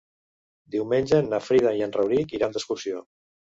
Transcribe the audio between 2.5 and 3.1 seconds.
d'excursió.